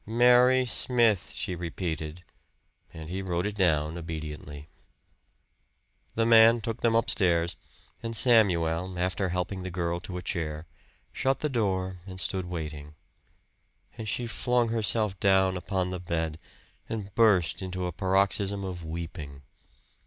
"Mary 0.07 0.65
Smith," 0.65 1.31
she 1.31 1.53
repeated, 1.53 2.23
and 2.91 3.07
he 3.07 3.21
wrote 3.21 3.45
it 3.45 3.53
down 3.53 3.95
obediently. 3.99 4.67
The 6.15 6.25
man 6.25 6.59
took 6.59 6.81
them 6.81 6.95
upstairs; 6.95 7.55
and 8.01 8.15
Samuel, 8.15 8.97
after 8.97 9.29
helping 9.29 9.61
the 9.61 9.69
girl 9.69 9.99
to 9.99 10.17
a 10.17 10.23
chair, 10.23 10.65
shut 11.13 11.41
the 11.41 11.49
door 11.49 11.99
and 12.07 12.19
stood 12.19 12.45
waiting. 12.47 12.95
And 13.95 14.09
she 14.09 14.25
flung 14.25 14.69
herself 14.69 15.19
down 15.19 15.55
upon 15.55 15.91
the 15.91 15.99
bed 15.99 16.39
and 16.89 17.13
burst 17.13 17.61
into 17.61 17.85
a 17.85 17.91
paroxysm 17.91 18.63
of 18.63 18.83
weeping. 18.83 19.43